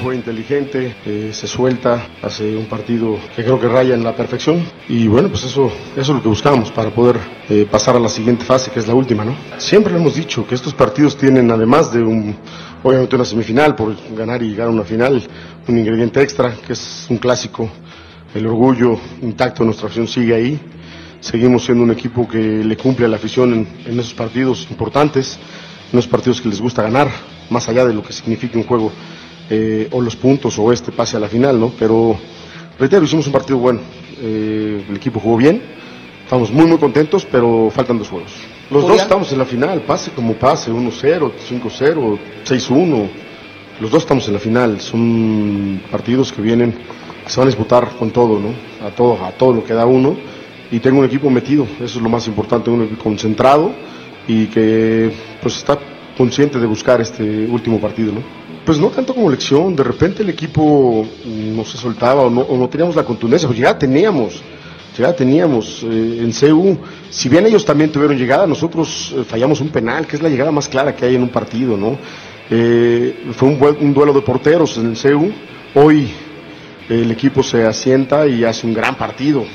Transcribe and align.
Juega 0.00 0.16
inteligente, 0.16 0.96
eh, 1.06 1.30
se 1.32 1.46
suelta, 1.46 2.08
hace 2.22 2.56
un 2.56 2.66
partido 2.66 3.18
que 3.36 3.42
creo 3.44 3.60
que 3.60 3.68
raya 3.68 3.94
en 3.94 4.02
la 4.02 4.14
perfección. 4.16 4.64
Y 4.88 5.06
bueno, 5.06 5.28
pues 5.28 5.44
eso, 5.44 5.70
eso 5.92 6.00
es 6.00 6.08
lo 6.08 6.22
que 6.22 6.28
buscamos 6.28 6.70
para 6.70 6.90
poder 6.90 7.18
eh, 7.48 7.66
pasar 7.70 7.96
a 7.96 8.00
la 8.00 8.08
siguiente 8.08 8.44
fase, 8.44 8.70
que 8.70 8.80
es 8.80 8.88
la 8.88 8.94
última, 8.94 9.24
¿no? 9.24 9.34
Siempre 9.58 9.94
hemos 9.94 10.14
dicho, 10.14 10.46
que 10.46 10.54
estos 10.54 10.74
partidos 10.74 11.16
tienen 11.16 11.50
además 11.50 11.92
de 11.92 12.02
un, 12.02 12.34
obviamente 12.82 13.14
una 13.16 13.24
semifinal 13.24 13.74
por 13.76 13.94
ganar 14.16 14.42
y 14.42 14.50
llegar 14.50 14.68
a 14.68 14.70
una 14.70 14.84
final, 14.84 15.22
un 15.68 15.78
ingrediente 15.78 16.22
extra, 16.22 16.54
que 16.66 16.72
es 16.72 17.06
un 17.08 17.18
clásico, 17.18 17.70
el 18.34 18.46
orgullo 18.46 18.98
intacto 19.22 19.62
de 19.62 19.66
nuestra 19.66 19.86
afición 19.86 20.08
sigue 20.08 20.34
ahí, 20.34 20.60
seguimos 21.20 21.64
siendo 21.64 21.84
un 21.84 21.90
equipo 21.90 22.26
que 22.26 22.38
le 22.38 22.76
cumple 22.76 23.06
a 23.06 23.08
la 23.08 23.16
afición 23.16 23.52
en, 23.52 23.68
en 23.86 24.00
esos 24.00 24.14
partidos 24.14 24.66
importantes, 24.70 25.38
en 25.92 25.98
esos 25.98 26.10
partidos 26.10 26.40
que 26.40 26.48
les 26.48 26.60
gusta 26.60 26.82
ganar, 26.82 27.08
más 27.50 27.68
allá 27.68 27.84
de 27.84 27.92
lo 27.92 28.02
que 28.02 28.12
signifique 28.12 28.56
un 28.56 28.64
juego 28.64 28.92
eh, 29.50 29.88
o 29.90 30.00
los 30.00 30.14
puntos 30.14 30.56
o 30.58 30.72
este 30.72 30.92
pase 30.92 31.16
a 31.16 31.20
la 31.20 31.28
final, 31.28 31.58
¿no? 31.58 31.72
Pero, 31.76 32.16
reitero, 32.78 33.04
hicimos 33.04 33.26
un 33.26 33.32
partido 33.32 33.58
bueno. 33.58 33.80
Eh, 34.22 34.84
el 34.88 34.96
equipo 34.96 35.18
jugó 35.18 35.36
bien, 35.36 35.60
estamos 36.22 36.52
muy, 36.52 36.66
muy 36.66 36.78
contentos, 36.78 37.26
pero 37.30 37.68
faltan 37.74 37.98
dos 37.98 38.08
juegos. 38.08 38.32
Los 38.70 38.86
dos 38.86 39.02
estamos 39.02 39.32
en 39.32 39.38
la 39.38 39.44
final, 39.44 39.82
pase 39.82 40.12
como 40.12 40.34
pase, 40.34 40.70
1-0, 40.70 41.32
5-0, 41.50 42.18
6-1. 42.46 43.08
Los 43.80 43.90
dos 43.90 44.02
estamos 44.02 44.28
en 44.28 44.34
la 44.34 44.38
final, 44.38 44.80
son 44.80 45.82
partidos 45.90 46.32
que 46.32 46.40
vienen, 46.40 46.72
que 47.24 47.30
se 47.30 47.40
van 47.40 47.48
a 47.48 47.50
disputar 47.50 47.88
con 47.98 48.12
todo, 48.12 48.38
¿no? 48.38 48.54
A 48.86 48.90
todo, 48.90 49.24
a 49.24 49.32
todo 49.32 49.54
lo 49.54 49.64
que 49.64 49.74
da 49.74 49.86
uno. 49.86 50.16
Y 50.70 50.78
tengo 50.78 51.00
un 51.00 51.06
equipo 51.06 51.28
metido, 51.28 51.66
eso 51.80 51.98
es 51.98 52.02
lo 52.02 52.08
más 52.08 52.28
importante, 52.28 52.70
un 52.70 52.82
equipo 52.82 53.02
concentrado 53.02 53.72
y 54.28 54.46
que 54.46 55.10
pues 55.42 55.56
está 55.56 55.76
consciente 56.20 56.58
de 56.60 56.66
buscar 56.66 57.00
este 57.00 57.46
último 57.46 57.80
partido, 57.80 58.12
¿no? 58.12 58.22
Pues 58.66 58.76
no 58.76 58.88
tanto 58.88 59.14
como 59.14 59.30
lección, 59.30 59.74
de 59.74 59.82
repente 59.82 60.22
el 60.22 60.28
equipo 60.28 61.06
no 61.24 61.64
se 61.64 61.78
soltaba 61.78 62.20
o 62.24 62.28
no, 62.28 62.42
o 62.42 62.58
no 62.58 62.68
teníamos 62.68 62.94
la 62.94 63.04
contundencia, 63.04 63.48
pues 63.48 63.58
ya 63.58 63.78
teníamos, 63.78 64.42
ya 64.98 65.14
teníamos 65.14 65.82
eh, 65.82 66.20
en 66.20 66.30
CU, 66.30 66.76
si 67.08 67.30
bien 67.30 67.46
ellos 67.46 67.64
también 67.64 67.90
tuvieron 67.90 68.18
llegada, 68.18 68.46
nosotros 68.46 69.14
eh, 69.16 69.24
fallamos 69.26 69.62
un 69.62 69.70
penal, 69.70 70.06
que 70.06 70.16
es 70.16 70.22
la 70.22 70.28
llegada 70.28 70.50
más 70.50 70.68
clara 70.68 70.94
que 70.94 71.06
hay 71.06 71.14
en 71.14 71.22
un 71.22 71.30
partido, 71.30 71.74
¿no? 71.74 71.96
Eh, 72.50 73.32
fue 73.32 73.48
un, 73.48 73.94
duelo 73.94 74.12
de 74.12 74.20
porteros 74.20 74.76
en 74.76 74.90
el 74.90 74.98
CU, 74.98 75.30
hoy 75.74 76.12
el 76.90 77.10
equipo 77.10 77.42
se 77.42 77.64
asienta 77.64 78.26
y 78.26 78.44
hace 78.44 78.66
un 78.66 78.74
gran 78.74 78.94
partido, 78.94 79.46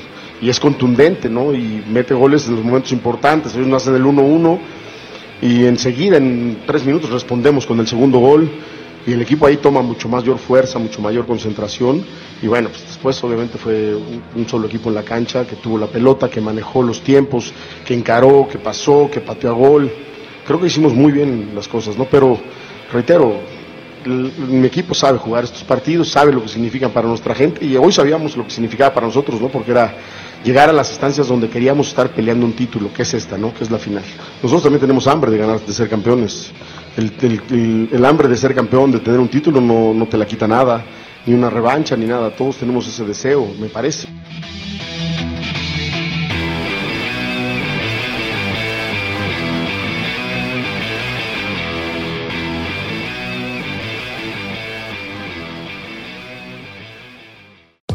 y 0.42 0.48
es 0.50 0.58
contundente, 0.58 1.30
¿no? 1.30 1.54
Y 1.54 1.84
mete 1.88 2.12
goles 2.12 2.48
en 2.48 2.56
los 2.56 2.64
momentos 2.64 2.90
importantes, 2.90 3.54
ellos 3.54 3.68
no 3.68 3.76
hacen 3.76 3.94
el 3.94 4.02
1-1, 4.02 4.58
y 5.42 5.64
enseguida 5.64 6.16
en 6.16 6.62
tres 6.66 6.84
minutos 6.84 7.10
respondemos 7.10 7.66
con 7.66 7.78
el 7.80 7.86
segundo 7.86 8.18
gol 8.18 8.50
y 9.06 9.12
el 9.12 9.22
equipo 9.22 9.46
ahí 9.46 9.58
toma 9.58 9.82
mucho 9.82 10.08
mayor 10.08 10.38
fuerza, 10.38 10.78
mucho 10.78 11.00
mayor 11.00 11.26
concentración 11.26 12.04
y 12.42 12.46
bueno, 12.48 12.68
pues 12.70 12.86
después 12.86 13.22
obviamente 13.22 13.56
fue 13.56 13.94
un, 13.94 14.48
solo 14.48 14.66
equipo 14.66 14.88
en 14.88 14.96
la 14.96 15.02
cancha 15.02 15.46
que 15.46 15.56
tuvo 15.56 15.78
la 15.78 15.86
pelota, 15.86 16.28
que 16.28 16.40
manejó 16.40 16.82
los 16.82 17.02
tiempos, 17.02 17.52
que 17.84 17.94
encaró, 17.94 18.48
que 18.50 18.58
pasó, 18.58 19.08
que 19.10 19.20
pateó 19.20 19.50
a 19.50 19.52
gol. 19.52 19.90
Creo 20.46 20.60
que 20.60 20.66
hicimos 20.66 20.92
muy 20.92 21.12
bien 21.12 21.52
las 21.54 21.68
cosas, 21.68 21.96
¿no? 21.96 22.04
Pero 22.04 22.38
reitero, 22.92 23.40
mi 24.06 24.66
equipo 24.66 24.94
sabe 24.94 25.18
jugar 25.18 25.44
estos 25.44 25.64
partidos, 25.64 26.08
sabe 26.08 26.32
lo 26.32 26.42
que 26.42 26.48
significan 26.48 26.90
para 26.90 27.08
nuestra 27.08 27.34
gente 27.34 27.64
y 27.64 27.76
hoy 27.76 27.92
sabíamos 27.92 28.36
lo 28.36 28.44
que 28.44 28.50
significaba 28.50 28.94
para 28.94 29.06
nosotros, 29.06 29.40
¿no? 29.40 29.48
Porque 29.48 29.70
era 29.70 29.94
llegar 30.46 30.70
a 30.70 30.72
las 30.72 30.90
instancias 30.90 31.26
donde 31.26 31.48
queríamos 31.48 31.88
estar 31.88 32.08
peleando 32.10 32.46
un 32.46 32.52
título, 32.52 32.92
que 32.92 33.02
es 33.02 33.12
esta, 33.14 33.36
¿no? 33.36 33.52
Que 33.52 33.64
es 33.64 33.70
la 33.70 33.78
final. 33.78 34.04
Nosotros 34.42 34.62
también 34.62 34.80
tenemos 34.80 35.06
hambre 35.08 35.30
de 35.32 35.38
ganar, 35.38 35.60
de 35.60 35.72
ser 35.72 35.88
campeones. 35.88 36.52
El- 36.96 37.88
el 37.92 38.04
hambre 38.04 38.28
de 38.28 38.36
ser 38.36 38.54
campeón, 38.54 38.92
de 38.92 39.00
tener 39.00 39.18
un 39.18 39.28
título, 39.28 39.60
no, 39.60 39.92
no 39.92 40.06
te 40.06 40.16
la 40.16 40.24
quita 40.24 40.46
nada, 40.46 40.84
ni 41.26 41.34
una 41.34 41.50
revancha, 41.50 41.96
ni 41.96 42.06
nada. 42.06 42.30
Todos 42.34 42.56
tenemos 42.58 42.86
ese 42.86 43.04
deseo, 43.04 43.46
me 43.60 43.66
parece. 43.68 44.06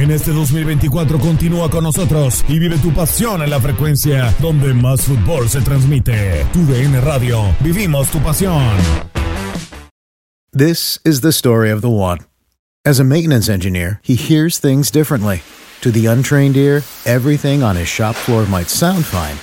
En 0.00 0.10
este 0.10 0.32
2024 0.32 1.18
continúa 1.18 1.70
con 1.70 1.84
nosotros 1.84 2.42
y 2.48 2.58
vive 2.58 2.78
tu 2.78 2.90
pasión 2.90 3.42
en 3.42 3.50
la 3.50 3.60
frecuencia 3.60 4.34
donde 4.40 4.72
más 4.72 5.02
fútbol 5.02 5.46
se 5.46 5.60
transmite. 5.60 6.46
Radio, 7.02 7.54
vivimos 7.60 8.08
tu 8.08 8.18
pasión. 8.20 8.78
This 10.52 10.98
is 11.04 11.20
the 11.20 11.32
story 11.32 11.70
of 11.70 11.82
the 11.82 11.90
one. 11.90 12.20
As 12.82 12.98
a 12.98 13.04
maintenance 13.04 13.50
engineer, 13.50 14.00
he 14.02 14.14
hears 14.14 14.58
things 14.58 14.90
differently. 14.90 15.42
To 15.82 15.90
the 15.90 16.06
untrained 16.06 16.56
ear, 16.56 16.82
everything 17.04 17.62
on 17.62 17.76
his 17.76 17.88
shop 17.88 18.16
floor 18.16 18.46
might 18.46 18.70
sound 18.70 19.04
fine, 19.04 19.36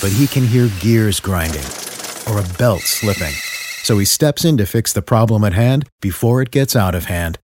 but 0.00 0.16
he 0.16 0.26
can 0.26 0.46
hear 0.46 0.70
gears 0.80 1.20
grinding 1.20 1.66
or 2.26 2.40
a 2.40 2.48
belt 2.56 2.80
slipping. 2.80 3.34
So 3.84 3.98
he 3.98 4.06
steps 4.06 4.46
in 4.46 4.56
to 4.56 4.64
fix 4.64 4.94
the 4.94 5.02
problem 5.02 5.44
at 5.44 5.52
hand 5.52 5.86
before 6.00 6.40
it 6.40 6.50
gets 6.50 6.74
out 6.74 6.94
of 6.94 7.04
hand. 7.04 7.38